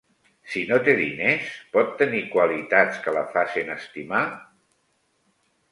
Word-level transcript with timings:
Si 0.51 0.61
no 0.69 0.77
té 0.87 0.95
diners, 0.99 1.51
pot 1.75 1.93
tenir 2.01 2.23
qualitats 2.37 3.01
que 3.05 3.15
la 3.19 3.25
facen 3.37 3.71
estimar? 3.79 4.25